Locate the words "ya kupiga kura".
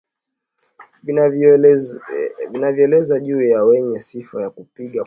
4.41-4.99